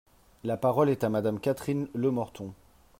[0.43, 2.53] La parole est à Madame Catherine Lemorton.